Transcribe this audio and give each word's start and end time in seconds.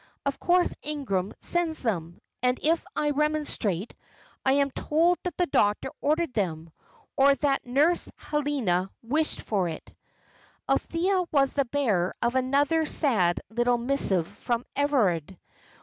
Of 0.25 0.39
course 0.39 0.73
Ingram 0.81 1.31
sends 1.41 1.83
them, 1.83 2.21
and 2.41 2.57
if 2.63 2.83
I 2.95 3.11
remonstrate, 3.11 3.93
I 4.43 4.53
am 4.53 4.71
told 4.71 5.19
that 5.21 5.37
the 5.37 5.45
doctor 5.45 5.91
ordered 6.01 6.33
them, 6.33 6.71
or 7.15 7.35
that 7.35 7.67
Nurse 7.67 8.11
Helena 8.15 8.89
wished 9.03 9.41
for 9.43 9.67
it." 9.69 9.93
Althea 10.67 11.25
was 11.31 11.53
the 11.53 11.65
bearer 11.65 12.15
of 12.19 12.33
another 12.33 12.83
sad 12.83 13.41
little 13.51 13.77
missive 13.77 14.25
from 14.27 14.65
Everard. 14.75 15.37